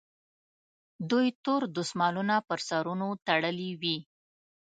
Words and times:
دوی 1.09 1.27
تور 1.43 1.61
دستمالونه 1.75 2.35
پر 2.47 2.59
سرونو 2.69 3.07
تړلي 3.27 3.71
وي. 3.81 3.97